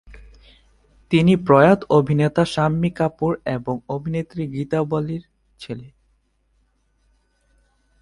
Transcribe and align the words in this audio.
তিনি 1.11 1.33
প্রয়াত 1.37 1.79
অভিনেতা 1.89 2.43
শাম্মী 2.45 2.89
কাপুর 2.89 3.31
এবং 3.45 3.75
অভিনেত্রী 3.87 4.43
গীতা 4.47 4.79
বালির 4.83 5.23
ছেলে। 5.59 5.87